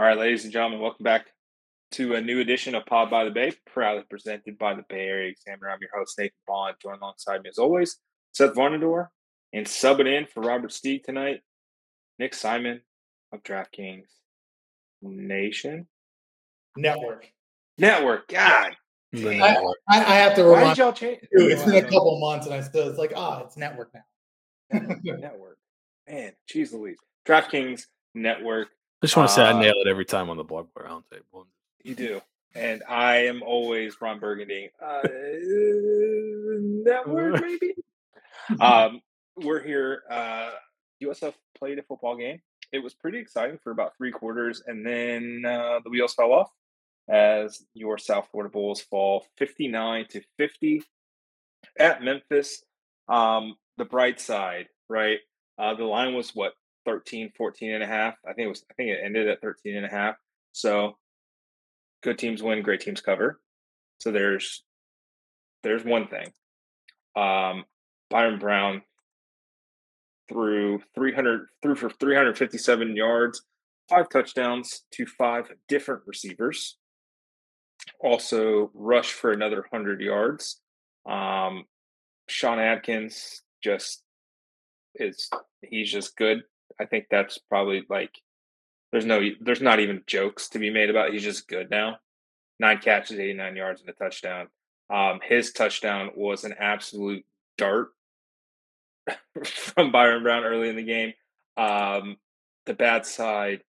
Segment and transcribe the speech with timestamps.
[0.00, 1.26] All right, ladies and gentlemen, welcome back
[1.90, 5.30] to a new edition of Pod by the Bay, proudly presented by the Bay Area
[5.32, 5.70] Examiner.
[5.70, 7.96] I'm your host, Nathan Bond, joined alongside me as always,
[8.32, 9.08] Seth Varnador,
[9.52, 11.40] and subbing in for Robert Steeg tonight,
[12.20, 12.80] Nick Simon
[13.32, 14.06] of DraftKings
[15.02, 15.88] Nation
[16.76, 17.32] Network.
[17.76, 18.28] Network.
[18.28, 18.76] God,
[19.16, 19.56] I,
[19.88, 21.22] I, I have to why remind did y'all change?
[21.32, 24.80] you, it's been a couple months and I still, it's like, ah, it's network now.
[25.02, 25.58] Network.
[26.08, 26.98] Man, jeez Louise.
[27.26, 27.82] DraftKings
[28.14, 28.68] Network.
[29.00, 31.46] I just want to say I Uh, nail it every time on the blog roundtable.
[31.84, 32.20] You do.
[32.54, 34.70] And I am always Ron Burgundy.
[34.82, 35.02] Uh,
[37.06, 37.74] word, maybe?
[38.60, 39.00] um,
[39.36, 40.02] we're here.
[40.10, 40.50] Uh,
[41.02, 42.40] USF played a football game.
[42.72, 46.50] It was pretty exciting for about three quarters, and then uh, the wheels fell off
[47.08, 50.82] as your South Florida Bulls fall 59 to 50
[51.78, 52.62] at Memphis.
[53.08, 55.20] Um, the bright side, right?
[55.56, 56.52] Uh, the line was what
[56.88, 58.14] 13, 14 and a half.
[58.26, 60.16] I think it was, I think it ended at 13 and a half.
[60.52, 60.96] So
[62.02, 63.40] good teams win, great teams cover.
[63.98, 64.64] So there's,
[65.62, 66.32] there's one thing.
[67.14, 67.66] Um,
[68.08, 68.80] Byron Brown
[70.30, 73.42] threw 300 threw for 357 yards,
[73.90, 76.78] five touchdowns to five different receivers.
[78.00, 80.62] Also rushed for another 100 yards.
[81.06, 81.64] Um,
[82.28, 84.02] Sean Atkins just
[84.94, 85.28] is
[85.60, 86.44] he's just good.
[86.80, 88.20] I think that's probably like
[88.92, 91.08] there's no there's not even jokes to be made about.
[91.08, 91.14] it.
[91.14, 91.98] He's just good now.
[92.60, 94.48] Nine catches, 89 yards, and a touchdown.
[94.90, 97.24] Um, his touchdown was an absolute
[97.56, 97.90] dart
[99.44, 101.12] from Byron Brown early in the game.
[101.56, 102.16] Um,
[102.66, 103.62] the bad side,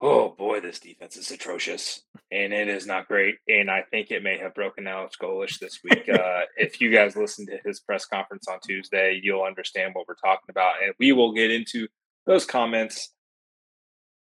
[0.00, 3.36] oh boy, this defense is atrocious, and it is not great.
[3.48, 6.08] And I think it may have broken Alex Golesh this week.
[6.12, 10.14] uh, if you guys listen to his press conference on Tuesday, you'll understand what we're
[10.14, 11.88] talking about, and we will get into
[12.26, 13.12] those comments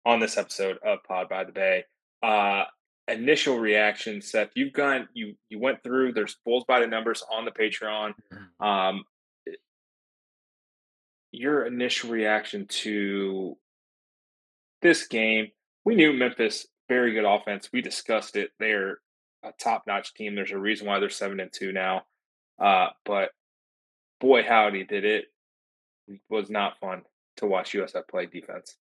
[0.06, 1.84] on this episode of Pod by the Bay.
[2.24, 2.64] Uh,
[3.08, 4.52] initial reaction, Seth.
[4.56, 6.14] You've gone, you you went through.
[6.14, 8.14] There's Bulls by the numbers on the Patreon.
[8.60, 9.04] Um,
[11.32, 13.58] your initial reaction to
[14.82, 15.48] this game?
[15.88, 17.70] We knew Memphis very good offense.
[17.72, 18.52] We discussed it.
[18.60, 18.98] They're
[19.42, 20.36] a top notch team.
[20.36, 22.02] There's a reason why they're seven and two now.
[22.60, 23.30] Uh, but
[24.20, 25.28] boy, howdy, did it
[26.30, 27.04] was not fun
[27.38, 28.76] to watch USF play defense.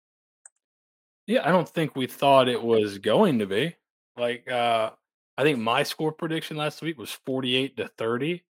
[1.29, 3.77] Yeah, I don't think we thought it was going to be.
[4.17, 4.91] Like, uh,
[5.39, 8.43] I think my score prediction last week was 48 to 30.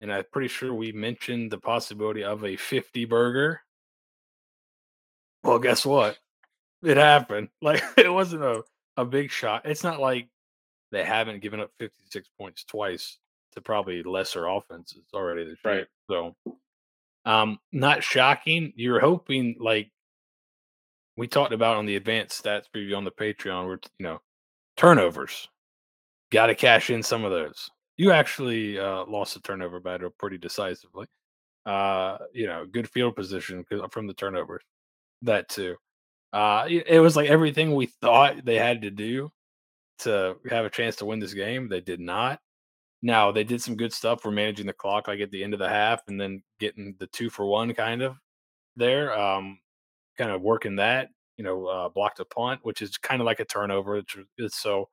[0.00, 3.60] And I'm pretty sure we mentioned the possibility of a 50 burger.
[5.42, 6.16] Well, guess what?
[6.82, 7.48] It happened.
[7.62, 8.62] Like, it wasn't a,
[8.96, 9.62] a big shot.
[9.64, 10.28] It's not like
[10.90, 13.18] they haven't given up 56 points twice
[13.54, 15.74] to probably lesser offenses already this year.
[15.78, 15.86] Right.
[16.10, 16.36] So,
[17.24, 18.72] um, not shocking.
[18.76, 19.90] You're hoping, like,
[21.16, 24.20] we talked about on the advanced stats preview on the Patreon, where you know
[24.76, 25.48] turnovers,
[26.32, 27.70] got to cash in some of those.
[27.98, 31.06] You actually uh, lost a turnover battle pretty decisively.
[31.66, 34.62] Uh, you know, good field position 'cause- from the turnovers.
[35.22, 35.76] That too.
[36.32, 39.30] Uh, it was like everything we thought they had to do
[39.98, 41.68] to have a chance to win this game.
[41.68, 42.40] They did not.
[43.02, 45.58] Now they did some good stuff for managing the clock, like at the end of
[45.58, 48.16] the half, and then getting the two for one kind of
[48.76, 49.16] there.
[49.18, 49.58] Um,
[50.16, 53.40] kind of working that, you know, uh, blocked a punt, which is kind of like
[53.40, 53.98] a turnover.
[53.98, 54.88] It's, it's so,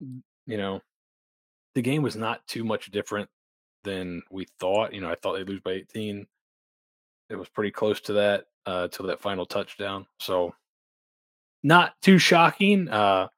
[0.00, 0.80] you know,
[1.74, 3.28] the game was not too much different
[3.84, 4.94] than we thought.
[4.94, 6.26] You know, I thought they'd lose by 18.
[7.30, 10.06] It was pretty close to that uh, till that final touchdown.
[10.18, 10.54] So,
[11.62, 12.88] not too shocking.
[12.88, 13.28] Uh,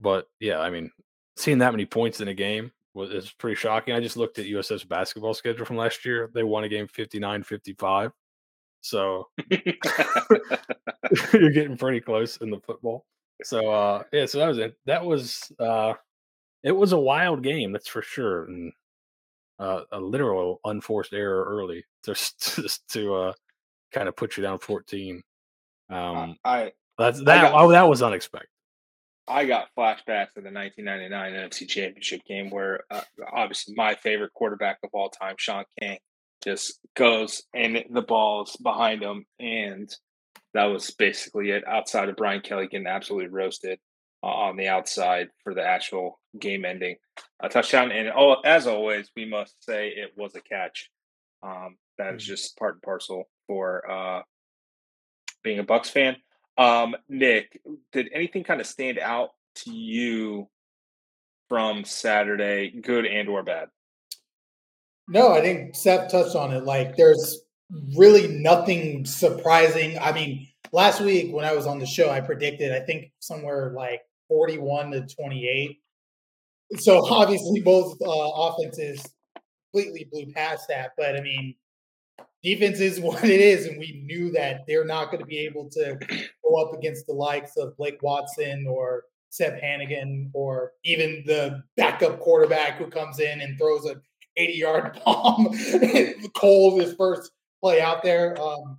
[0.00, 0.90] but yeah, I mean,
[1.36, 3.94] seeing that many points in a game was is pretty shocking.
[3.94, 6.30] I just looked at USF's basketball schedule from last year.
[6.32, 8.12] They won a game 59 55.
[8.80, 9.60] So you're
[11.50, 13.04] getting pretty close in the football.
[13.42, 14.76] So uh yeah, so that was it.
[14.86, 15.94] That was uh
[16.62, 18.44] it was a wild game, that's for sure.
[18.44, 18.72] And
[19.58, 23.32] uh a literal unforced error early just just to uh
[23.94, 25.22] kind of put you down 14.
[25.90, 28.48] Um I that's that got- oh, that was unexpected.
[29.26, 33.00] I got flashbacks of the 1999 NFC Championship game where uh,
[33.32, 35.98] obviously my favorite quarterback of all time, Shaun King,
[36.42, 39.90] just goes and the ball's behind him, and
[40.52, 41.66] that was basically it.
[41.66, 43.78] Outside of Brian Kelly getting absolutely roasted
[44.22, 46.96] uh, on the outside for the actual game-ending
[47.42, 50.90] uh, touchdown, and oh, as always, we must say it was a catch.
[51.42, 54.22] Um, that is just part and parcel for uh,
[55.42, 56.16] being a Bucs fan.
[56.56, 57.60] Um, Nick,
[57.92, 60.48] did anything kind of stand out to you
[61.48, 63.68] from Saturday, good and or bad?
[65.08, 66.64] No, I think Seth touched on it.
[66.64, 67.42] Like, there's
[67.96, 69.98] really nothing surprising.
[69.98, 73.72] I mean, last week when I was on the show, I predicted I think somewhere
[73.74, 75.80] like 41 to 28.
[76.78, 79.04] So obviously both uh, offenses
[79.72, 80.92] completely blew past that.
[80.96, 81.54] But I mean,
[82.42, 85.68] defense is what it is, and we knew that they're not going to be able
[85.70, 85.98] to
[86.44, 92.20] go up against the likes of Blake Watson or Seth Henigan or even the backup
[92.20, 93.96] quarterback who comes in and throws a
[94.36, 95.48] 80 yard bomb
[96.36, 98.40] cold his first play out there.
[98.40, 98.78] Um,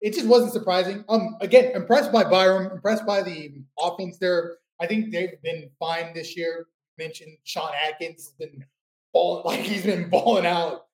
[0.00, 1.04] it just wasn't surprising.
[1.08, 4.58] Um, again, impressed by Byron, impressed by the offense there.
[4.80, 6.66] I think they've been fine this year.
[6.98, 8.64] Mentioned Sean Atkins has been
[9.12, 10.86] balling like he's been balling out,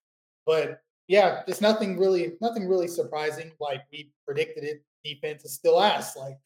[0.46, 0.80] but
[1.10, 3.50] yeah, just nothing really, nothing really surprising.
[3.58, 4.84] Like we predicted it.
[5.04, 6.16] Defense is still ass.
[6.16, 6.38] Like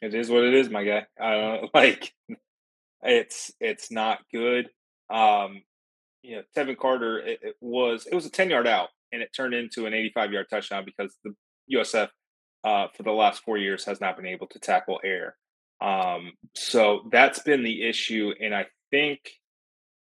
[0.00, 1.06] it is what it is, my guy.
[1.20, 2.14] I don't like
[3.02, 4.70] it's it's not good.
[5.10, 5.62] Um,
[6.22, 9.30] you know, Tevin Carter it, it was it was a ten yard out, and it
[9.34, 11.34] turned into an eighty five yard touchdown because the
[11.74, 12.10] USF
[12.62, 15.34] uh, for the last four years has not been able to tackle air.
[15.80, 19.18] Um, so that's been the issue, and I think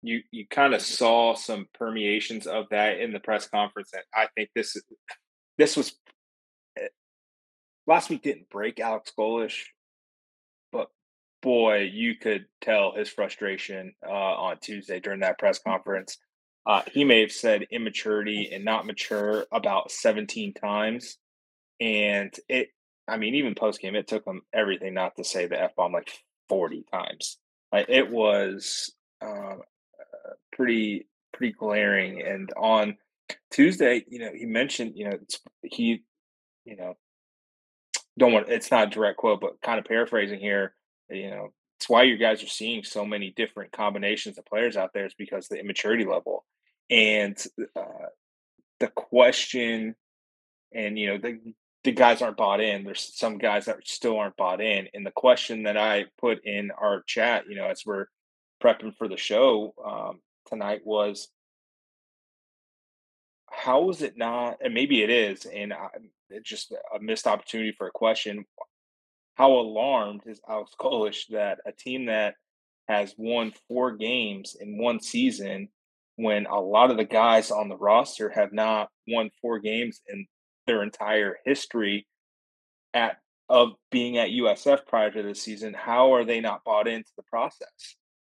[0.05, 4.27] you you kind of saw some permeations of that in the press conference, and I
[4.37, 4.77] think this
[5.57, 5.97] this was
[6.79, 6.89] eh,
[7.87, 9.13] last week didn't break Alex
[10.73, 10.89] but
[11.43, 16.19] boy, you could tell his frustration uh, on Tuesday during that press conference.
[16.67, 21.19] Uh, he may have said immaturity and not mature about 17 times.
[21.81, 22.69] And it,
[23.07, 25.93] I mean, even post game, it took him everything not to say the F bomb
[25.93, 26.11] like
[26.49, 27.39] 40 times.
[27.71, 29.57] Like it was uh,
[30.55, 32.23] pretty, pretty glaring.
[32.23, 32.97] And on
[33.51, 35.19] Tuesday, you know, he mentioned, you know,
[35.63, 36.03] he,
[36.65, 36.95] you know,
[38.17, 40.75] don't want it's not a direct quote, but kind of paraphrasing here
[41.11, 44.91] you know, it's why you guys are seeing so many different combinations of players out
[44.95, 46.45] there is because the immaturity level
[46.91, 47.37] and
[47.77, 48.09] uh,
[48.81, 49.95] the question
[50.73, 51.39] and you know the
[51.85, 55.11] the guys aren't bought in there's some guys that still aren't bought in and the
[55.13, 58.07] question that i put in our chat you know as we're
[58.63, 61.29] prepping for the show um, tonight was
[63.51, 65.89] how is it not and maybe it is and I,
[66.31, 68.45] it's just a missed opportunity for a question
[69.35, 72.35] how alarmed is Alex Golesh that a team that
[72.89, 75.69] has won four games in one season,
[76.17, 80.27] when a lot of the guys on the roster have not won four games in
[80.67, 82.07] their entire history
[82.93, 83.17] at
[83.51, 87.23] of being at USF prior to this season, how are they not bought into the
[87.25, 87.97] process?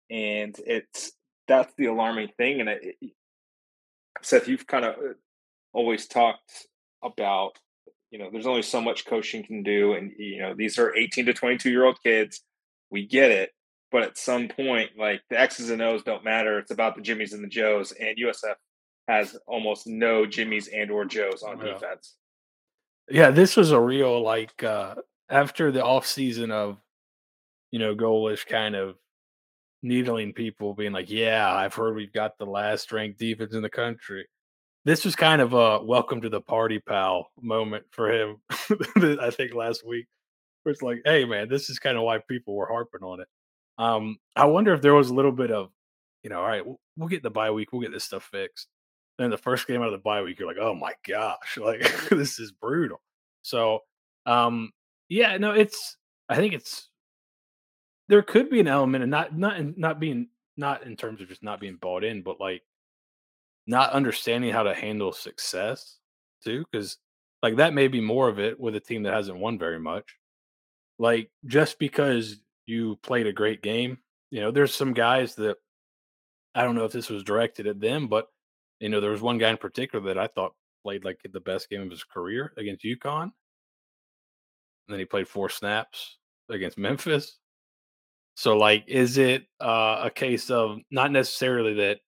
[0.09, 1.13] And it's
[1.47, 2.61] that's the alarming thing.
[2.61, 2.95] And it,
[4.21, 5.13] Seth, you've kind of uh,
[5.73, 6.67] always talked
[7.03, 7.57] about
[8.11, 9.93] you know, there's only so much coaching can do.
[9.93, 12.41] And, you know, these are 18 to 22 year old kids.
[12.89, 13.51] We get it.
[13.91, 16.59] But at some point, like the X's and O's don't matter.
[16.59, 17.93] It's about the Jimmies and the Joes.
[17.93, 18.55] And USF
[19.07, 21.73] has almost no Jimmies and or Joes on yeah.
[21.73, 22.15] defense.
[23.09, 24.95] Yeah, this was a real like uh
[25.29, 26.77] after the off season of
[27.71, 28.95] you know, Golesh kind of
[29.83, 33.69] needling people being like, Yeah, I've heard we've got the last ranked defense in the
[33.69, 34.27] country
[34.87, 38.37] this was kind of a welcome to the party pal moment for him.
[38.49, 40.07] I think last week,
[40.63, 43.27] where it's like, hey man, this is kind of why people were harping on it.
[43.77, 45.71] Um, I wonder if there was a little bit of,
[46.23, 48.69] you know, all right, we'll, we'll get the bye week, we'll get this stuff fixed.
[49.17, 51.81] Then the first game out of the bye week, you're like, oh my gosh, like
[52.09, 53.01] this is brutal.
[53.41, 53.81] So,
[54.25, 54.71] um,
[55.09, 55.97] yeah, no, it's.
[56.29, 56.87] I think it's.
[58.09, 61.43] There could be an element of not not not being not in terms of just
[61.43, 62.63] not being bought in, but like
[63.67, 65.97] not understanding how to handle success
[66.43, 66.97] too, because
[67.43, 70.15] like that may be more of it with a team that hasn't won very much.
[70.99, 73.99] Like just because you played a great game,
[74.31, 75.57] you know, there's some guys that
[76.55, 78.27] I don't know if this was directed at them, but
[78.79, 81.69] you know, there was one guy in particular that I thought played like the best
[81.69, 83.23] game of his career against UConn.
[83.23, 83.31] And
[84.87, 86.17] then he played four snaps
[86.49, 87.37] against Memphis.
[88.37, 92.01] So like is it uh, a case of not necessarily that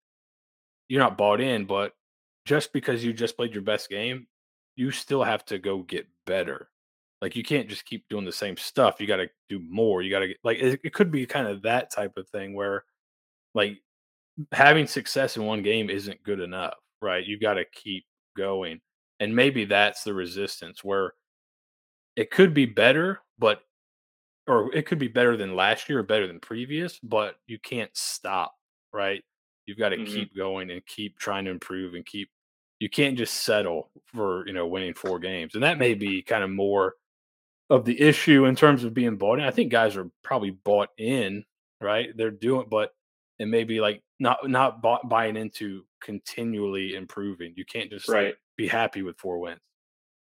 [0.88, 1.94] you're not bought in, but
[2.46, 4.28] just because you just played your best game,
[4.76, 6.70] you still have to go get better.
[7.20, 9.02] Like you can't just keep doing the same stuff.
[9.02, 10.04] You got to do more.
[10.04, 12.54] You got to get like it, it could be kind of that type of thing
[12.54, 12.84] where
[13.56, 13.80] like
[14.52, 17.26] having success in one game isn't good enough, right?
[17.26, 18.06] You got to keep
[18.38, 18.82] going.
[19.20, 21.14] And maybe that's the resistance where
[22.16, 23.62] it could be better, but
[24.50, 27.96] or it could be better than last year or better than previous, but you can't
[27.96, 28.56] stop,
[28.92, 29.24] right?
[29.68, 30.12] You've got to mm-hmm.
[30.12, 32.30] keep going and keep trying to improve and keep.
[32.80, 36.44] You can't just settle for you know winning four games, and that may be kind
[36.44, 36.96] of more
[37.70, 39.46] of the issue in terms of being bought in.
[39.46, 41.46] I think guys are probably bought in,
[41.80, 42.10] right?
[42.18, 42.96] They're doing, but
[43.38, 47.54] it may be like not not bought, buying into continually improving.
[47.56, 48.28] You can't just right.
[48.28, 49.62] Like, be happy with four wins.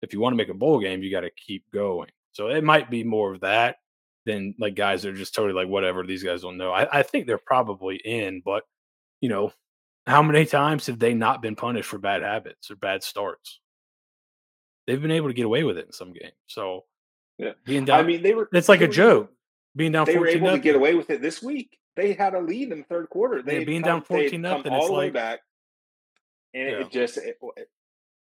[0.00, 2.08] if you want to make a bowl game, you got to keep going.
[2.32, 3.76] So it might be more of that
[4.26, 6.04] than like guys that are just totally like whatever.
[6.04, 6.72] These guys don't know.
[6.72, 8.64] I, I think they're probably in, but
[9.22, 9.52] you know,
[10.06, 13.60] how many times have they not been punished for bad habits or bad starts?
[14.86, 16.34] They've been able to get away with it in some games.
[16.46, 16.84] So
[17.38, 18.48] yeah, being down, I mean, they were.
[18.52, 19.32] it's like a joke.
[19.74, 20.60] Being down, they were able nothing.
[20.60, 21.78] to get away with it this week.
[21.96, 23.42] They had a lead in the third quarter.
[23.42, 25.40] They Yeah, being come, down 14 nothing, all it's the way like- back,
[26.54, 26.80] and Yeah.
[26.80, 27.68] it just it, it-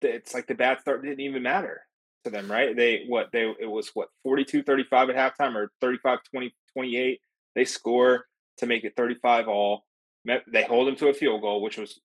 [0.01, 1.81] it's like the bad start didn't even matter
[2.25, 2.75] to them, right?
[2.75, 7.21] They what they it was what 42-35 at halftime or 35-20 28.
[7.55, 8.25] They score
[8.57, 9.85] to make it 35 all.
[10.25, 11.99] They hold them to a field goal, which was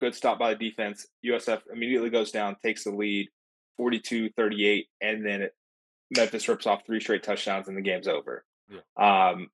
[0.00, 1.06] good stop by the defense.
[1.24, 3.28] USF immediately goes down, takes the lead
[3.78, 5.54] 42-38 and then it,
[6.16, 8.44] Memphis rips off three straight touchdowns and the game's over.
[8.96, 9.48] Um,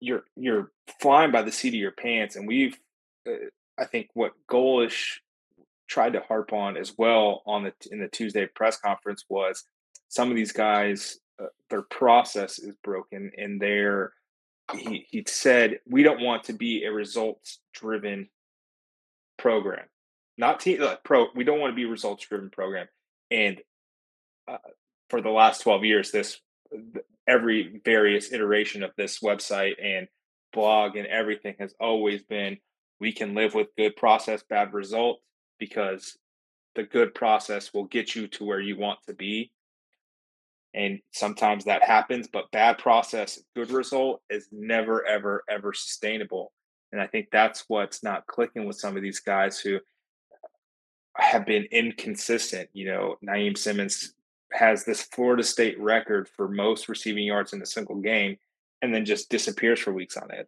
[0.00, 2.76] you're you're flying by the seat of your pants, and we've,
[3.28, 3.32] uh,
[3.78, 5.16] I think, what Golesh
[5.88, 9.64] tried to harp on as well on the in the Tuesday press conference was
[10.08, 14.12] some of these guys, uh, their process is broken, and their
[14.74, 18.28] he he said we don't want to be a results driven
[19.36, 19.86] program,
[20.36, 21.26] not team uh, pro.
[21.34, 22.86] We don't want to be a results driven program,
[23.30, 23.60] and
[24.46, 24.58] uh,
[25.10, 26.40] for the last twelve years, this
[27.26, 30.08] every various iteration of this website and
[30.52, 32.56] blog and everything has always been
[33.00, 35.20] we can live with good process bad result
[35.58, 36.16] because
[36.74, 39.50] the good process will get you to where you want to be
[40.74, 46.52] and sometimes that happens but bad process good result is never ever ever sustainable
[46.92, 49.78] and i think that's what's not clicking with some of these guys who
[51.16, 54.14] have been inconsistent you know Naiem simmons
[54.52, 58.36] has this Florida State record for most receiving yards in a single game
[58.82, 60.46] and then just disappears for weeks on end.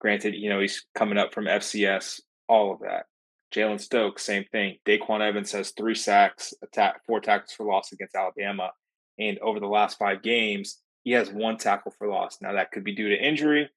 [0.00, 3.06] Granted, you know, he's coming up from FCS, all of that.
[3.54, 4.76] Jalen Stokes, same thing.
[4.86, 8.72] Daquan Evans has three sacks, attack, four tackles for loss against Alabama.
[9.18, 12.38] And over the last five games, he has one tackle for loss.
[12.40, 13.70] Now, that could be due to injury,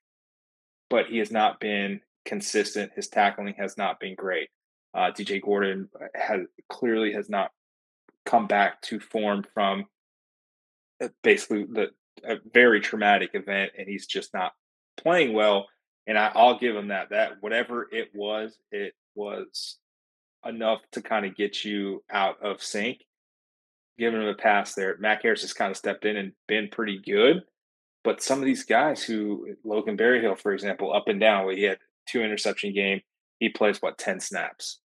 [0.90, 2.92] but he has not been consistent.
[2.96, 4.50] His tackling has not been great.
[4.94, 7.52] Uh, DJ Gordon has clearly has not
[8.26, 9.86] come back to form from
[11.02, 11.92] uh, basically the
[12.24, 14.52] a very traumatic event, and he's just not
[14.98, 15.68] playing well.
[16.08, 17.10] And I, I'll give him that.
[17.12, 19.78] That whatever it was, it was
[20.46, 23.06] enough to kind of get you out of sync.
[23.98, 27.00] Giving him a pass there, Mac Harris has kind of stepped in and been pretty
[27.00, 27.44] good.
[28.04, 31.64] But some of these guys who Logan Berryhill, for example, up and down, where he
[31.64, 31.78] had
[32.08, 33.02] two interception game.
[33.40, 34.80] He plays what ten snaps,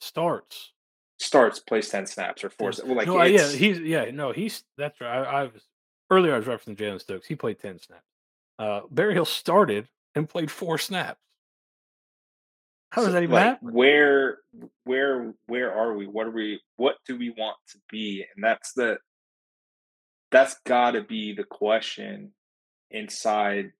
[0.00, 0.72] starts.
[1.18, 2.72] starts, plays ten snaps or four.
[2.84, 5.18] Well, like no, yeah, he's yeah, no, he's that's right.
[5.18, 5.66] I, I was
[6.10, 6.34] earlier.
[6.34, 7.26] I was referencing Jalen Stokes.
[7.26, 8.04] He played ten snaps.
[8.58, 11.20] Uh, Berryhill started and played four snaps.
[12.92, 13.72] How does that even like, happen?
[13.72, 14.38] Where,
[14.84, 16.06] where, where are we?
[16.06, 16.60] What are we?
[16.76, 18.22] What do we want to be?
[18.34, 18.98] And that's the.
[20.30, 22.32] That's got to be the question
[22.90, 23.72] inside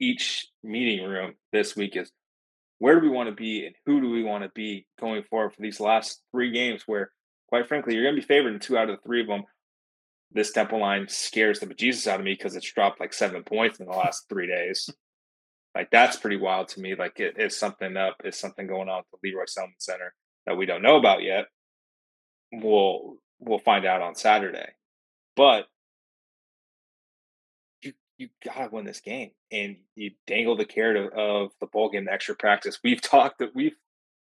[0.00, 2.10] each meeting room this week is
[2.80, 5.52] where do we want to be and who do we want to be going forward
[5.54, 7.12] for these last three games where
[7.48, 9.44] quite frankly you're going to be favored in two out of the three of them
[10.32, 13.78] this temple line scares the bejesus out of me because it's dropped like seven points
[13.78, 14.90] in the last three days
[15.74, 16.94] like that's pretty wild to me.
[16.94, 20.14] Like it is something up, is something going on at the Leroy Selman Center
[20.46, 21.46] that we don't know about yet.
[22.52, 24.72] We'll we'll find out on Saturday.
[25.34, 25.66] But
[27.80, 31.90] you you gotta win this game, and you dangle the carrot of, of the bowl
[31.90, 32.78] game, the extra practice.
[32.84, 33.76] We've talked that we've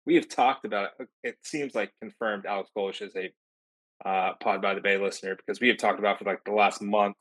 [0.06, 1.08] we have talked about it.
[1.24, 3.32] It seems like confirmed Alex Golesh is a
[4.08, 6.80] uh, Pod by the Bay listener because we have talked about for like the last
[6.80, 7.16] month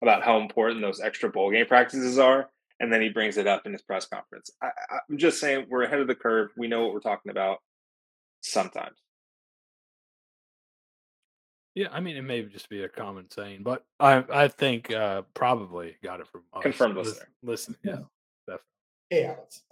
[0.00, 2.48] about how important those extra bowl game practices are
[2.80, 4.50] and then he brings it up in his press conference.
[4.62, 6.50] I, I, I'm just saying we're ahead of the curve.
[6.56, 7.58] We know what we're talking about.
[8.42, 8.96] Sometimes,
[11.74, 15.22] Yeah, I mean, it may just be a common saying, but I I think uh,
[15.34, 16.62] probably got it from us.
[16.62, 17.28] Confirmed Lis- listener.
[17.42, 17.98] Listen, yeah,
[18.46, 18.64] definitely.
[19.10, 19.62] Hey, Alex.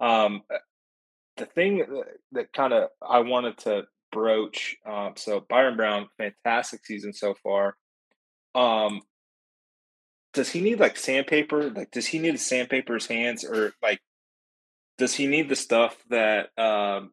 [0.00, 0.42] um,
[1.36, 4.76] the thing that, that kind of I wanted to broach.
[4.84, 7.76] Um, so Byron Brown, fantastic season so far.
[8.56, 9.02] Um,
[10.38, 11.68] does he need like sandpaper?
[11.68, 14.00] Like, does he need to sandpaper his hands, or like,
[14.96, 17.10] does he need the stuff that um,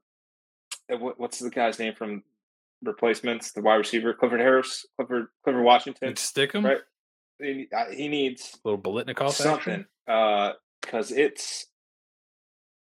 [0.93, 2.21] uh, what, what's the guy's name from
[2.83, 3.51] replacements?
[3.51, 6.81] The wide receiver, Clifford Harris, Clifford Clifford Washington, stick him, right?
[7.41, 11.65] He, uh, he needs a little Bolitnikov something because it's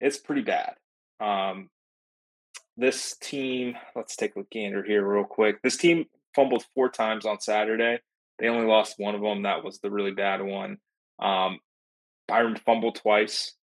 [0.02, 0.74] it's pretty bad.
[1.20, 1.70] Um,
[2.76, 5.62] this team, let's take a look, gander here real quick.
[5.62, 6.04] This team
[6.36, 8.00] fumbled four times on Saturday.
[8.38, 9.42] They only lost one of them.
[9.42, 10.78] That was the really bad one.
[11.20, 11.60] Um,
[12.26, 13.54] Byron fumbled twice,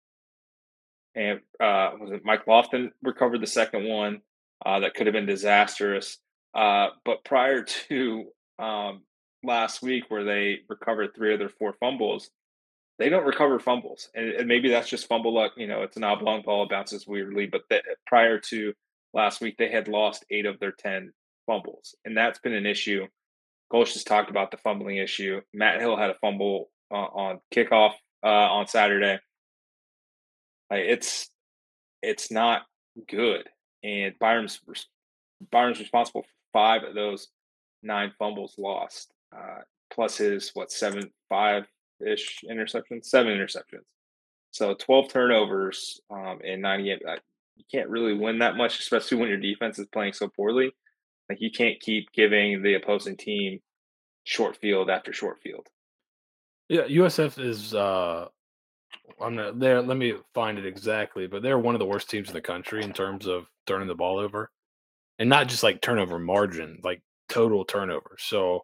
[1.15, 4.21] and uh, was it Mike Lofton recovered the second one?
[4.65, 6.17] uh, that could have been disastrous.
[6.53, 8.25] Uh, but prior to
[8.59, 9.01] um,
[9.43, 12.29] last week, where they recovered three of their four fumbles,
[12.99, 15.53] they don't recover fumbles, and, and, maybe that's just fumble luck.
[15.57, 17.47] You know, it's an oblong ball, bounces weirdly.
[17.47, 17.63] But
[18.05, 18.73] prior to
[19.13, 21.11] last week, they had lost eight of their ten
[21.47, 23.07] fumbles, and that's been an issue.
[23.71, 25.41] Golesh has talked about the fumbling issue.
[25.53, 29.19] Matt Hill had a fumble uh, on kickoff uh, on Saturday.
[30.69, 31.29] Like it's
[32.01, 32.63] it's not
[33.07, 33.47] good,
[33.83, 34.59] and Byron's
[35.51, 37.27] Byron's responsible for five of those
[37.83, 39.61] nine fumbles lost, uh,
[39.93, 41.65] plus his what seven five
[42.05, 43.85] ish interceptions, seven interceptions.
[44.51, 47.01] So 12 turnovers um, and 98.
[47.07, 47.15] Uh,
[47.55, 50.71] you can't really win that much, especially when your defense is playing so poorly.
[51.31, 53.61] Like you can't keep giving the opposing team
[54.25, 55.65] short field after short field.
[56.67, 57.73] Yeah, USF is.
[57.73, 58.25] uh
[59.21, 59.81] I'm not there.
[59.81, 62.83] Let me find it exactly, but they're one of the worst teams in the country
[62.83, 64.51] in terms of turning the ball over,
[65.19, 68.17] and not just like turnover margin, like total turnover.
[68.19, 68.59] So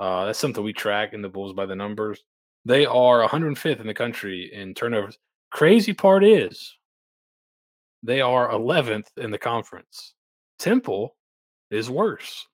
[0.00, 2.20] uh, that's something we track in the Bulls by the numbers.
[2.64, 5.18] They are 105th in the country in turnovers.
[5.52, 6.76] Crazy part is
[8.02, 10.14] they are 11th in the conference.
[10.58, 11.14] Temple
[11.72, 12.46] is worse.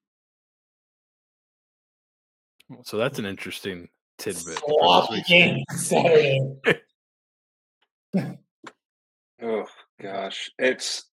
[2.84, 4.58] So that's an interesting tidbit.
[4.58, 6.40] Sloppy Saturday.
[9.42, 9.64] oh
[10.00, 11.04] gosh, it's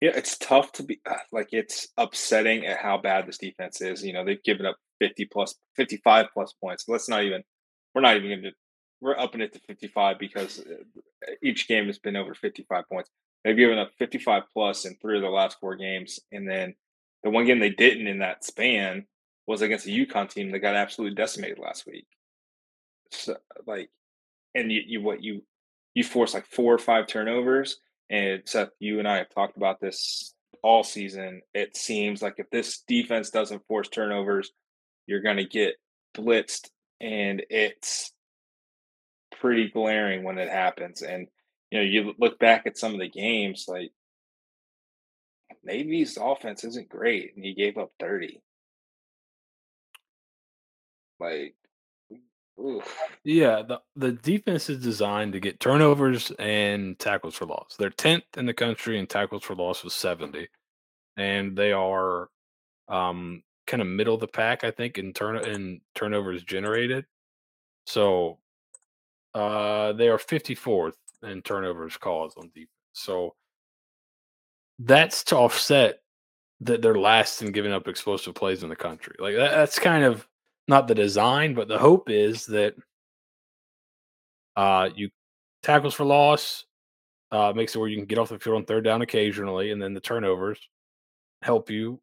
[0.00, 4.04] yeah, it's tough to be uh, like it's upsetting at how bad this defense is.
[4.04, 6.84] You know, they've given up 50 plus 55 plus points.
[6.88, 7.42] Let's not even
[7.94, 8.52] we're not even going to
[9.00, 13.10] we're upping it to 55 because uh, each game has been over 55 points.
[13.44, 16.74] They've given up 55 plus in three of the last four games and then
[17.22, 19.06] the one game they didn't in that span
[19.46, 22.06] was against a UConn team that got absolutely decimated last week.
[23.10, 23.36] So
[23.66, 23.90] like
[24.54, 25.42] and you, you what you
[25.94, 27.78] you force like four or five turnovers
[28.10, 31.42] and Seth, you and I have talked about this all season.
[31.52, 34.50] It seems like if this defense doesn't force turnovers,
[35.06, 35.74] you're going to get
[36.16, 38.12] blitzed, and it's
[39.40, 41.02] pretty glaring when it happens.
[41.02, 41.28] And
[41.74, 43.90] you know, you look back at some of the games, like
[45.64, 48.40] Navy's offense isn't great, and he gave up 30.
[51.18, 51.56] Like,
[52.60, 52.96] oof.
[53.24, 57.74] yeah, the, the defense is designed to get turnovers and tackles for loss.
[57.76, 60.46] They're 10th in the country in tackles for loss was 70.
[61.16, 62.28] And they are
[62.86, 67.06] um, kind of middle of the pack, I think, in turn in turnovers generated.
[67.86, 68.38] So
[69.34, 70.92] uh, they are 54th
[71.24, 72.68] and turnovers caused on defense.
[72.92, 73.34] So
[74.78, 76.00] that's to offset
[76.60, 79.14] that they're last in giving up explosive plays in the country.
[79.18, 80.26] Like that, that's kind of
[80.68, 82.74] not the design, but the hope is that
[84.56, 85.10] uh, you
[85.62, 86.64] tackles for loss
[87.32, 89.82] uh, makes it where you can get off the field on third down occasionally, and
[89.82, 90.58] then the turnovers
[91.42, 92.00] help you,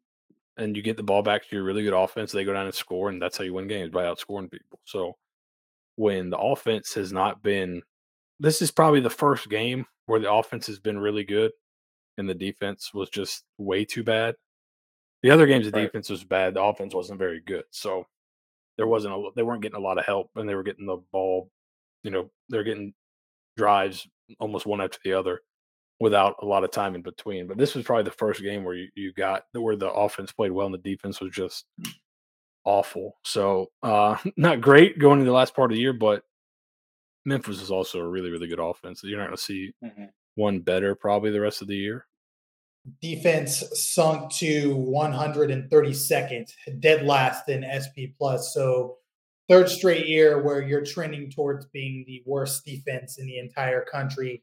[0.58, 2.30] and you get the ball back to your really good offense.
[2.30, 4.78] They go down and score, and that's how you win games by outscoring people.
[4.84, 5.16] So
[5.96, 7.82] when the offense has not been
[8.42, 11.52] this is probably the first game where the offense has been really good,
[12.18, 14.34] and the defense was just way too bad.
[15.22, 15.84] The other games, the right.
[15.84, 16.54] defense was bad.
[16.54, 17.64] The offense wasn't very good.
[17.70, 18.06] So
[18.76, 20.98] there wasn't a they weren't getting a lot of help and they were getting the
[21.12, 21.50] ball,
[22.02, 22.92] you know, they're getting
[23.56, 24.08] drives
[24.40, 25.40] almost one after the other
[26.00, 27.46] without a lot of time in between.
[27.46, 30.50] But this was probably the first game where you, you got where the offense played
[30.50, 31.66] well and the defense was just
[32.64, 33.18] awful.
[33.24, 36.24] So uh not great going into the last part of the year, but
[37.24, 39.02] Memphis is also a really, really good offense.
[39.04, 40.04] You're not gonna see mm-hmm.
[40.34, 42.06] one better probably the rest of the year
[43.00, 48.52] defense sunk to 132nd, dead last in SP plus.
[48.52, 48.98] So
[49.48, 54.42] third straight year where you're trending towards being the worst defense in the entire country.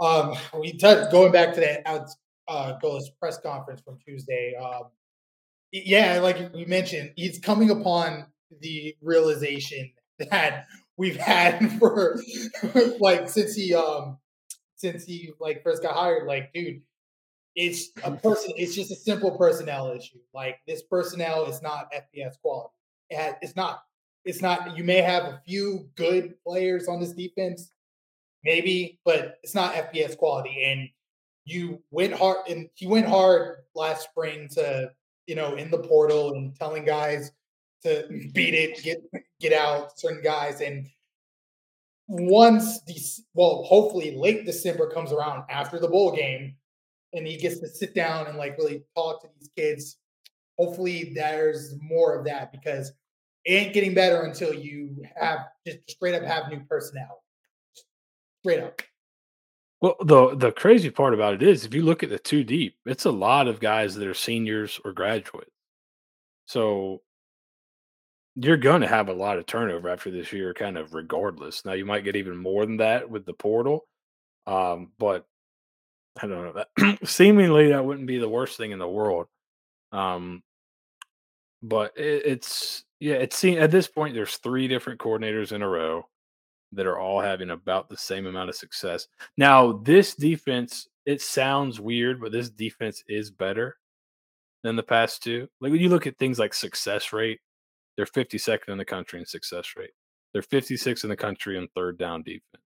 [0.00, 2.08] Um, we touched going back to that out
[2.48, 4.54] uh, Golesh press conference from Tuesday.
[4.56, 4.84] Um,
[5.70, 8.26] yeah, like you mentioned, he's coming upon
[8.60, 9.90] the realization
[10.30, 10.66] that
[10.98, 12.20] we've had for
[13.00, 14.18] like since he um
[14.76, 16.26] since he like first got hired.
[16.26, 16.82] Like, dude,
[17.54, 18.52] it's a person.
[18.56, 20.18] It's just a simple personnel issue.
[20.34, 22.74] Like this personnel is not FBS quality.
[23.10, 23.82] It's not.
[24.24, 24.76] It's not.
[24.76, 27.72] You may have a few good players on this defense,
[28.44, 30.62] maybe, but it's not FBS quality.
[30.64, 30.88] And
[31.44, 34.92] you went hard, and he went hard last spring to
[35.26, 37.32] you know in the portal and telling guys
[37.82, 38.98] to beat it, get
[39.40, 40.86] get out certain guys, and
[42.08, 46.54] once these well, hopefully late December comes around after the bowl game,
[47.12, 49.98] and he gets to sit down and like really talk to these kids.
[50.58, 52.92] Hopefully, there's more of that because
[53.44, 57.22] it ain't getting better until you have just straight up have new personnel.
[58.42, 58.82] Straight up.
[59.80, 62.76] Well, the the crazy part about it is if you look at the two deep,
[62.84, 65.50] it's a lot of guys that are seniors or graduates.
[66.46, 67.02] So
[68.40, 71.64] you're going to have a lot of turnover after this year, kind of regardless.
[71.64, 73.86] Now you might get even more than that with the portal,
[74.46, 75.26] um, but
[76.20, 76.64] I don't know.
[76.76, 79.26] That seemingly that wouldn't be the worst thing in the world.
[79.92, 80.42] Um,
[81.62, 84.14] but it, it's yeah, it's seen at this point.
[84.14, 86.06] There's three different coordinators in a row
[86.72, 89.08] that are all having about the same amount of success.
[89.36, 93.78] Now, this defense, it sounds weird, but this defense is better
[94.62, 95.48] than the past two.
[95.60, 97.40] Like when you look at things like success rate,
[97.98, 99.90] they're 52nd in the country in success rate.
[100.32, 102.62] They're 56th in the country in third down defense.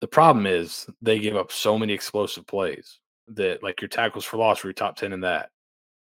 [0.00, 4.38] The problem is they give up so many explosive plays that like your tackles for
[4.38, 5.50] loss were your top 10 in that.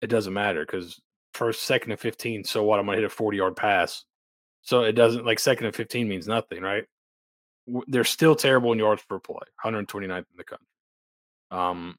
[0.02, 1.00] It doesn't matter because
[1.34, 2.80] first, second and 15, so what?
[2.80, 4.06] I'm gonna hit a 40 yard pass
[4.68, 6.84] so it doesn't like second and 15 means nothing, right?
[7.88, 10.68] They're still terrible in yards per play, 129th in the country.
[11.52, 11.96] Um,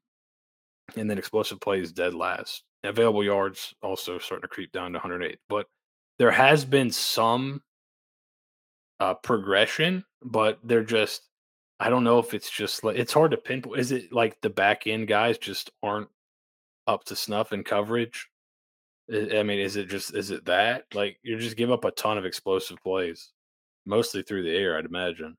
[0.94, 2.64] and then explosive plays dead last.
[2.84, 5.38] Available yards also starting to creep down to 108.
[5.48, 5.66] But
[6.18, 7.62] there has been some
[9.00, 11.22] uh, progression, but they're just
[11.80, 13.78] I don't know if it's just like it's hard to pinpoint.
[13.80, 16.08] Is it like the back end guys just aren't
[16.86, 18.28] up to snuff in coverage?
[19.10, 22.18] I mean, is it just is it that like you just give up a ton
[22.18, 23.32] of explosive plays,
[23.86, 25.36] mostly through the air, I'd imagine.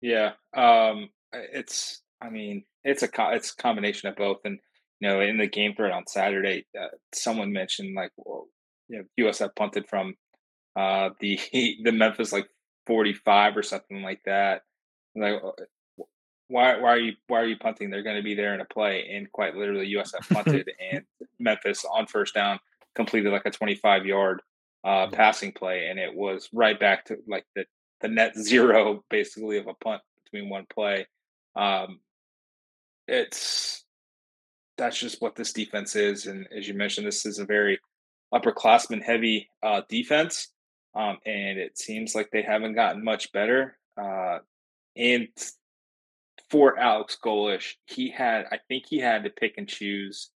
[0.00, 4.58] Yeah, um, it's I mean it's a it's a combination of both, and
[5.00, 8.46] you know in the game thread on Saturday, uh, someone mentioned like well,
[8.88, 10.14] you know USF punted from
[10.76, 12.48] uh, the the Memphis like
[12.86, 14.62] forty five or something like that.
[15.14, 15.40] Like
[16.48, 17.90] why why are you why are you punting?
[17.90, 21.04] They're going to be there in a play, and quite literally USF punted and
[21.38, 22.58] Memphis on first down
[22.94, 24.42] completed like a 25 yard
[24.84, 27.64] uh, passing play, and it was right back to like the
[28.00, 31.06] the net zero basically of a punt between one play.
[31.56, 32.00] Um,
[33.08, 33.84] it's
[34.76, 37.78] that's just what this defense is, and as you mentioned, this is a very
[38.32, 40.48] upperclassman heavy uh, defense,
[40.94, 43.78] um, and it seems like they haven't gotten much better.
[44.00, 44.38] Uh,
[44.96, 45.28] and
[46.50, 50.30] for Alex Golesh, he had I think he had to pick and choose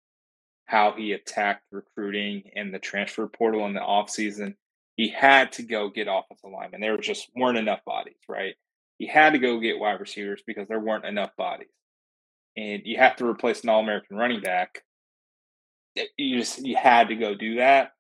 [0.68, 4.54] how he attacked recruiting and the transfer portal in the offseason,
[4.96, 6.82] he had to go get offensive linemen.
[6.82, 8.56] There just weren't enough bodies, right?
[8.98, 11.70] He had to go get wide receivers because there weren't enough bodies.
[12.58, 14.84] And you have to replace an all American running back.
[16.18, 17.92] You just you had to go do that.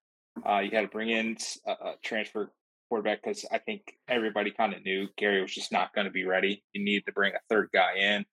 [0.47, 2.51] Uh, you had to bring in a, a transfer
[2.89, 6.25] quarterback because I think everybody kind of knew Gary was just not going to be
[6.25, 6.63] ready.
[6.73, 8.25] You needed to bring a third guy in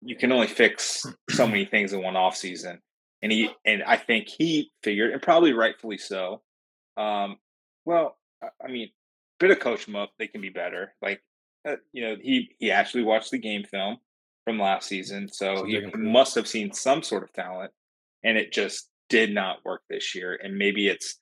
[0.00, 2.80] you can only fix so many things in one off season.
[3.22, 6.42] And he and I think he figured, and probably rightfully so.
[6.96, 7.36] Um,
[7.84, 8.90] well, I mean,
[9.40, 10.92] bit of coach them up, they can be better.
[11.00, 11.22] Like,
[11.66, 13.98] uh, you know, he he actually watched the game film
[14.44, 17.72] from last season, so, he must have seen some sort of talent,
[18.22, 20.38] and it just did not work this year.
[20.40, 21.18] And maybe it's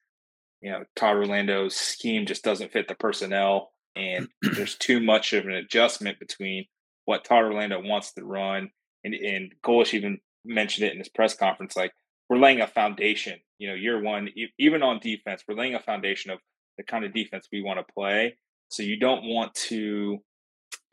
[0.60, 5.46] you know Todd Orlando's scheme just doesn't fit the personnel, and there's too much of
[5.46, 6.66] an adjustment between
[7.04, 8.70] what Todd Orlando wants to run.
[9.04, 11.92] And, and Golesh even mentioned it in his press conference like,
[12.28, 13.38] we're laying a foundation.
[13.58, 16.38] You know, year one, even on defense, we're laying a foundation of
[16.78, 18.36] the kind of defense we want to play.
[18.68, 20.22] So you don't want to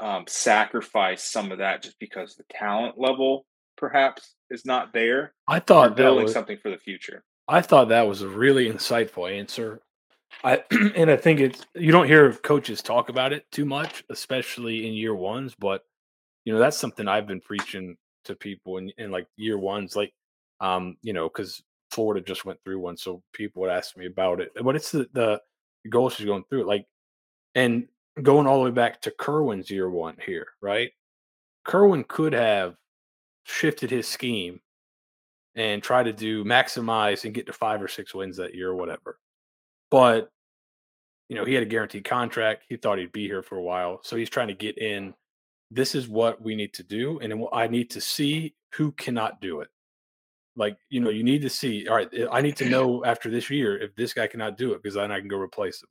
[0.02, 3.46] um, sacrifice some of that just because the talent level
[3.78, 5.34] perhaps is not there.
[5.48, 7.24] I thought building was, something for the future.
[7.48, 9.82] I thought that was a really insightful answer.
[10.44, 10.64] I
[10.96, 14.94] and I think it's you don't hear coaches talk about it too much, especially in
[14.94, 15.84] year ones, but
[16.46, 20.14] you know that's something i've been preaching to people in, in like year ones like
[20.60, 21.62] um you know because
[21.92, 25.08] florida just went through one so people would ask me about it but it's the
[25.14, 25.40] the
[25.90, 26.86] goal she's going through like
[27.56, 27.88] and
[28.22, 30.92] going all the way back to kerwin's year one here right?
[31.64, 32.76] Kerwin could have
[33.44, 34.60] shifted his scheme
[35.56, 38.76] and try to do maximize and get to five or six wins that year or
[38.76, 39.20] whatever.
[39.90, 40.30] But
[41.30, 42.64] you know he had a guaranteed contract.
[42.68, 44.00] He thought he'd be here for a while.
[44.04, 45.14] So he's trying to get in.
[45.70, 49.62] This is what we need to do and i need to see who cannot do
[49.62, 49.70] it.
[50.56, 53.50] Like you know you need to see all right i need to know after this
[53.50, 55.88] year if this guy cannot do it because then i can go replace him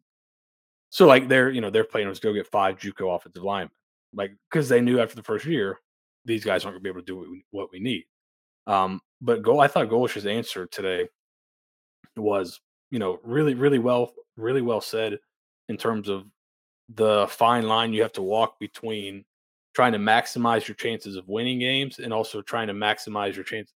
[0.90, 3.70] so like they're you know their plan was go get five juco offensive linemen
[4.14, 5.78] like because they knew after the first year
[6.24, 8.04] these guys aren't going to be able to do what we, what we need
[8.66, 11.08] um but go i thought golesh's answer today
[12.16, 15.18] was you know really really well really well said
[15.68, 16.24] in terms of
[16.94, 19.24] the fine line you have to walk between
[19.74, 23.72] trying to maximize your chances of winning games and also trying to maximize your chance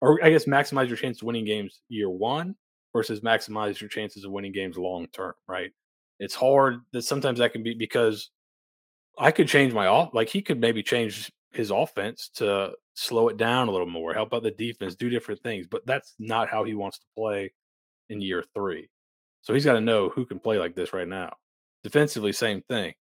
[0.00, 2.54] or I guess maximize your chance of winning games year one
[2.92, 5.72] versus maximize your chances of winning games long term, right?
[6.18, 8.30] It's hard that sometimes that can be because
[9.18, 10.14] I could change my off.
[10.14, 14.34] Like he could maybe change his offense to slow it down a little more, help
[14.34, 15.66] out the defense, do different things.
[15.66, 17.52] But that's not how he wants to play
[18.08, 18.88] in year three.
[19.42, 21.34] So he's got to know who can play like this right now.
[21.82, 22.94] Defensively, same thing.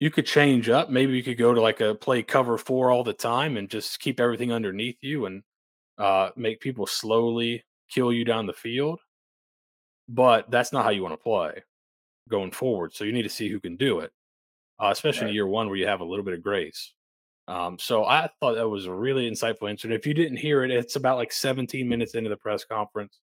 [0.00, 0.90] You could change up.
[0.90, 4.00] Maybe you could go to like a play cover four all the time and just
[4.00, 5.42] keep everything underneath you and
[5.98, 9.00] uh, make people slowly kill you down the field.
[10.08, 11.62] But that's not how you want to play
[12.28, 12.94] going forward.
[12.94, 14.12] So you need to see who can do it,
[14.80, 15.30] uh, especially right.
[15.30, 16.92] in year one where you have a little bit of grace.
[17.46, 19.86] Um, so I thought that was a really insightful answer.
[19.86, 23.20] And if you didn't hear it, it's about like 17 minutes into the press conference.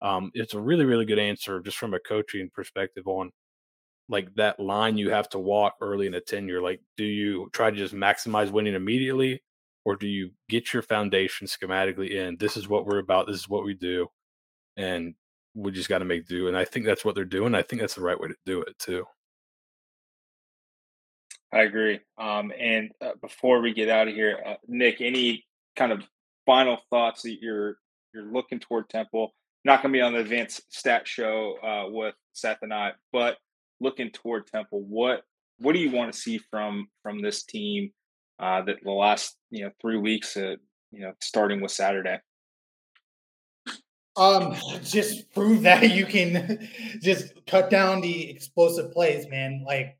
[0.00, 3.32] Um, it's a really, really good answer just from a coaching perspective on
[4.08, 6.62] like that line you have to walk early in a tenure.
[6.62, 9.42] Like, do you try to just maximize winning immediately,
[9.84, 12.36] or do you get your foundation schematically in?
[12.38, 13.26] This is what we're about.
[13.26, 14.08] This is what we do,
[14.76, 15.14] and
[15.58, 16.48] we just got to make do.
[16.48, 17.54] And I think that's what they're doing.
[17.54, 19.04] I think that's the right way to do it too.
[21.52, 22.00] I agree.
[22.18, 26.02] Um, and uh, before we get out of here, uh, Nick, any kind of
[26.46, 27.78] final thoughts that you're
[28.14, 29.34] you're looking toward Temple?
[29.64, 33.38] Not going to be on the advanced stat show uh, with Seth and I, but
[33.80, 35.22] looking toward Temple, what
[35.58, 37.92] what do you want to see from from this team
[38.38, 40.56] uh, that the last you know three weeks, uh,
[40.92, 42.18] you know, starting with Saturday?
[44.18, 46.68] Um, just prove that you can
[47.00, 49.64] just cut down the explosive plays, man.
[49.66, 49.96] Like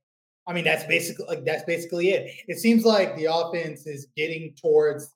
[0.48, 2.32] I mean, that's basically like that's basically it.
[2.48, 5.14] It seems like the offense is getting towards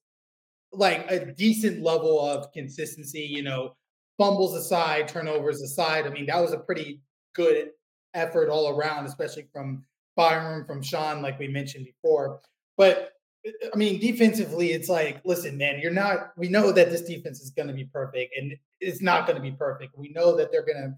[0.73, 3.21] like a decent level of consistency.
[3.23, 3.75] You know,
[4.19, 6.07] fumbles aside, turnovers aside.
[6.07, 7.01] I mean, that was a pretty
[7.35, 7.71] good
[8.15, 9.85] effort all around, especially from
[10.17, 12.41] Byron, from Sean, like we mentioned before.
[12.77, 16.33] But I mean, defensively, it's like, listen, man, you're not.
[16.37, 19.43] We know that this defense is going to be perfect, and it's not going to
[19.43, 19.99] be perfect.
[19.99, 20.95] We know that they're going to,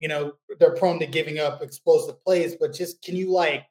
[0.00, 2.54] you know, they're prone to giving up explosive plays.
[2.58, 3.64] But just can you like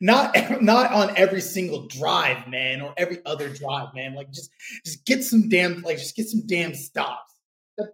[0.00, 4.14] not not on every single drive, man, or every other drive, man.
[4.14, 4.50] Like just
[4.84, 7.34] just get some damn like just get some damn stops.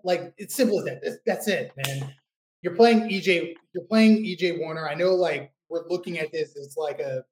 [0.04, 1.18] Like it's simple as that.
[1.26, 2.14] That's, it, man.
[2.62, 3.54] You're playing EJ.
[3.74, 4.88] You're playing EJ Warner.
[4.88, 7.24] I know, like we're looking at this as like a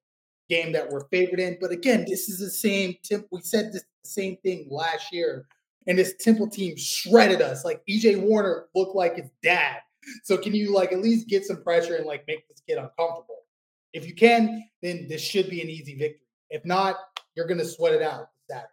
[0.51, 2.95] game that we're favored in, but again, this is the same.
[3.03, 5.45] Temp- we said this the same thing last year,
[5.87, 7.63] and this Temple team shredded us.
[7.63, 9.77] Like EJ Warner looked like his dad.
[10.23, 13.45] So can you like at least get some pressure and like make this kid uncomfortable?
[13.93, 16.21] If you can, then this should be an easy victory.
[16.49, 16.97] If not,
[17.35, 18.67] you're going to sweat it out Saturday.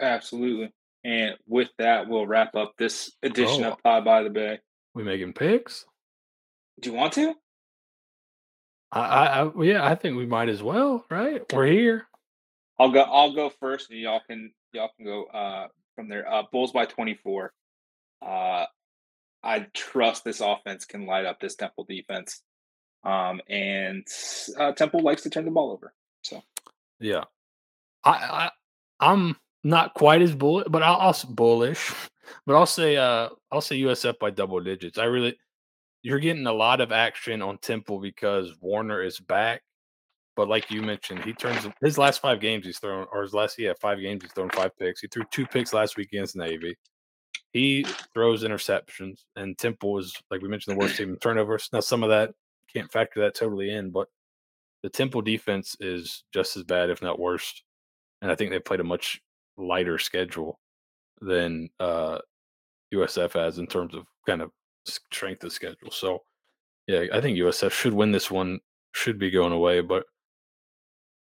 [0.00, 0.72] Absolutely.
[1.04, 3.72] And with that, we'll wrap up this edition oh.
[3.72, 4.58] of Pie by the Bay.
[4.94, 5.84] We making picks?
[6.80, 7.34] Do you want to?
[8.96, 11.04] I, I, I, yeah, I think we might as well.
[11.10, 12.06] Right, we're here.
[12.78, 13.02] I'll go.
[13.02, 16.30] I'll go first, and y'all can y'all can go uh, from there.
[16.30, 17.52] Uh, Bulls by twenty four.
[18.24, 18.66] Uh,
[19.42, 22.42] I trust this offense can light up this Temple defense.
[23.04, 24.04] Um, and
[24.58, 25.92] uh, Temple likes to turn the ball over.
[26.22, 26.42] So,
[26.98, 27.24] yeah,
[28.02, 28.50] I, I
[28.98, 31.92] I'm not quite as bullish, but I'll, I'll bullish,
[32.46, 34.98] but I'll say uh I'll say USF by double digits.
[34.98, 35.38] I really
[36.06, 39.62] you're getting a lot of action on Temple because Warner is back.
[40.36, 43.58] But like you mentioned, he turns his last five games he's thrown, or his last
[43.58, 45.00] yeah five games he's thrown five picks.
[45.00, 46.76] He threw two picks last week against Navy.
[47.52, 51.68] He throws interceptions, and Temple was like we mentioned the worst team in turnovers.
[51.72, 52.30] Now some of that
[52.72, 54.06] can't factor that totally in, but
[54.84, 57.64] the Temple defense is just as bad, if not worse.
[58.22, 59.20] And I think they played a much
[59.56, 60.60] lighter schedule
[61.20, 62.18] than uh,
[62.94, 64.52] USF has in terms of kind of
[64.86, 65.90] strength of schedule.
[65.90, 66.22] So,
[66.86, 68.60] yeah, I think USF should win this one.
[68.92, 70.04] Should be going away, but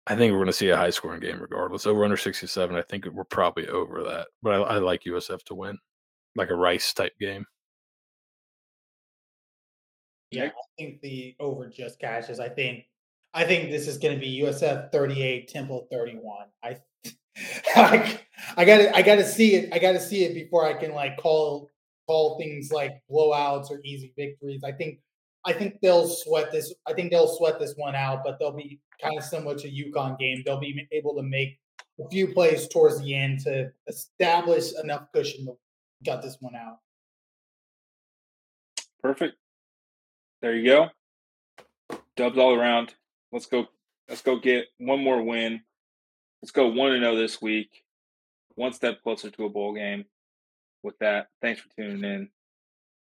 [0.07, 1.87] I think we're going to see a high scoring game regardless.
[1.87, 4.29] Over under 67, I think we're probably over that.
[4.42, 5.79] But I, I like USF to win
[6.37, 7.46] like a Rice type game.
[10.31, 12.40] Yeah, I think the over just cashes.
[12.40, 12.85] I think
[13.35, 16.46] I think this is going to be USF 38, Temple 31.
[16.62, 16.79] I
[17.77, 18.20] I,
[18.57, 19.72] I got to I got to see it.
[19.72, 21.68] I got to see it before I can like call
[22.06, 24.62] call things like blowouts or easy victories.
[24.64, 24.98] I think
[25.44, 26.72] I think they'll sweat this.
[26.86, 30.18] I think they'll sweat this one out, but they'll be kind of similar to UConn
[30.18, 30.42] game.
[30.44, 31.58] They'll be able to make
[32.00, 35.56] a few plays towards the end to establish enough cushion to
[36.04, 36.78] got this one out.
[39.00, 39.36] Perfect.
[40.40, 40.88] There you go.
[42.16, 42.94] Dubs all around.
[43.32, 43.66] Let's go.
[44.08, 45.60] Let's go get one more win.
[46.42, 47.84] Let's go one to oh zero this week.
[48.54, 50.04] One step closer to a bowl game.
[50.83, 52.29] With that, thanks for tuning in.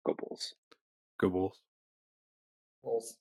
[0.06, 0.54] Go Bulls.
[1.20, 1.58] Go Bulls.
[2.82, 3.14] Bulls.